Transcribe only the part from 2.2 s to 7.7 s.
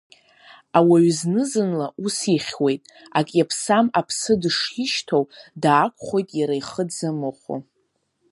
ихьуеит, ак иаԥсам аԥсы дышишьҭоу, даақәхоит иара ихы дзамыхәо.